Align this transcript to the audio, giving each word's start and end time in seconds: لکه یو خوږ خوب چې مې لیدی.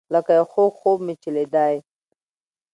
لکه 0.13 0.31
یو 0.37 0.45
خوږ 0.51 0.71
خوب 0.79 0.99
چې 1.21 1.29
مې 1.31 1.31
لیدی. 1.35 1.75